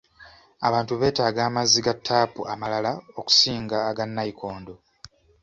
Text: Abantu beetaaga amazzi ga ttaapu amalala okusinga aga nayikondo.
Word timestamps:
Abantu 0.67 0.93
beetaaga 1.01 1.41
amazzi 1.49 1.79
ga 1.85 1.93
ttaapu 1.97 2.41
amalala 2.53 2.91
okusinga 3.19 3.77
aga 3.89 4.03
nayikondo. 4.07 4.73